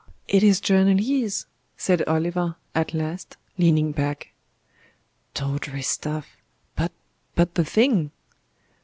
[0.27, 1.45] it is journalese,"
[1.77, 4.29] said Oliver, at last, leaning back.
[5.35, 6.37] "Tawdry stuff!
[6.75, 6.91] But
[7.35, 8.09] but the thing!"